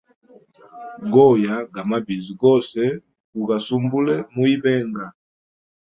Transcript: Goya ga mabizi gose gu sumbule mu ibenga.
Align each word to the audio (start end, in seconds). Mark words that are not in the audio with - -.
Goya 1.13 1.55
ga 1.73 1.81
mabizi 1.89 2.33
gose 2.41 2.83
gu 3.35 3.43
sumbule 3.65 4.15
mu 4.33 4.41
ibenga. 4.55 5.05